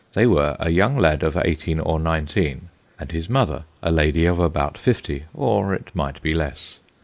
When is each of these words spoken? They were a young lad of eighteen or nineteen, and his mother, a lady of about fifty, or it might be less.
They 0.13 0.25
were 0.25 0.57
a 0.59 0.71
young 0.71 0.97
lad 0.97 1.21
of 1.21 1.37
eighteen 1.45 1.79
or 1.79 1.99
nineteen, 1.99 2.69
and 2.97 3.11
his 3.11 3.29
mother, 3.29 3.65
a 3.83 3.91
lady 3.91 4.25
of 4.25 4.39
about 4.39 4.75
fifty, 4.79 5.25
or 5.31 5.75
it 5.75 5.91
might 5.95 6.19
be 6.23 6.33
less. 6.33 6.79